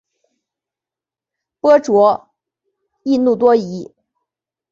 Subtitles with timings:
[1.59, 2.29] 拔灼
[3.03, 3.93] 易怒多疑。